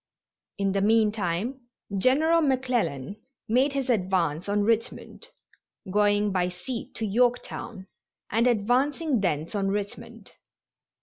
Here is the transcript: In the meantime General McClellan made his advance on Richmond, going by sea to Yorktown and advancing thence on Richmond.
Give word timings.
In 0.57 0.71
the 0.71 0.81
meantime 0.81 1.67
General 1.95 2.41
McClellan 2.41 3.17
made 3.47 3.73
his 3.73 3.87
advance 3.87 4.49
on 4.49 4.63
Richmond, 4.63 5.27
going 5.91 6.31
by 6.31 6.49
sea 6.49 6.89
to 6.95 7.05
Yorktown 7.05 7.85
and 8.31 8.47
advancing 8.47 9.19
thence 9.21 9.53
on 9.53 9.67
Richmond. 9.67 10.31